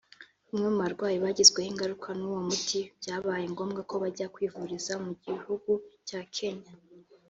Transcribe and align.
Bamwe 0.49 0.69
mu 0.73 0.79
barwayi 0.83 1.17
bagizweho 1.25 1.69
ingaruka 1.73 2.07
n’uwo 2.19 2.39
muti 2.47 2.79
byabaye 2.99 3.45
ngombwa 3.53 3.81
ko 3.89 3.95
bajya 4.03 4.31
kwivuriza 4.33 4.93
mu 5.05 5.11
gihugu 5.23 5.71
cya 6.07 6.21
Kenya 6.35 6.73